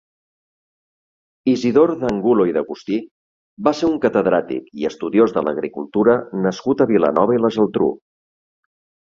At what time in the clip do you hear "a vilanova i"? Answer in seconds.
6.83-7.45